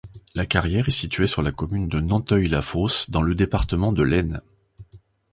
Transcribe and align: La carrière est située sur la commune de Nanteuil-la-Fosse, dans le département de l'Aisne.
La 0.33 0.47
carrière 0.47 0.87
est 0.87 0.91
située 0.91 1.27
sur 1.27 1.43
la 1.43 1.51
commune 1.51 1.87
de 1.87 1.99
Nanteuil-la-Fosse, 1.99 3.11
dans 3.11 3.21
le 3.21 3.35
département 3.35 3.93
de 3.93 4.01
l'Aisne. 4.01 4.41